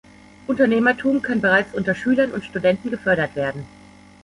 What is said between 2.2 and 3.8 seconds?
und Studenten gefördert werden.